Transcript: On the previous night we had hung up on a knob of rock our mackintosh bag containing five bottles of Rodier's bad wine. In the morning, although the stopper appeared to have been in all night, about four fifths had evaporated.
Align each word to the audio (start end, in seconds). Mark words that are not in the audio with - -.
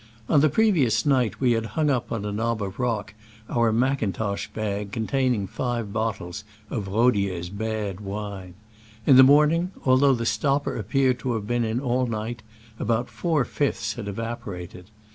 On 0.27 0.41
the 0.41 0.49
previous 0.49 1.05
night 1.05 1.39
we 1.39 1.51
had 1.51 1.67
hung 1.77 1.91
up 1.91 2.11
on 2.11 2.25
a 2.25 2.31
knob 2.31 2.63
of 2.63 2.79
rock 2.79 3.13
our 3.47 3.71
mackintosh 3.71 4.47
bag 4.47 4.91
containing 4.91 5.45
five 5.45 5.93
bottles 5.93 6.43
of 6.71 6.87
Rodier's 6.87 7.49
bad 7.49 7.99
wine. 7.99 8.55
In 9.05 9.15
the 9.15 9.21
morning, 9.21 9.69
although 9.85 10.15
the 10.15 10.25
stopper 10.25 10.75
appeared 10.75 11.19
to 11.19 11.33
have 11.35 11.45
been 11.45 11.63
in 11.63 11.79
all 11.79 12.07
night, 12.07 12.41
about 12.79 13.11
four 13.11 13.45
fifths 13.45 13.93
had 13.93 14.07
evaporated. 14.07 14.85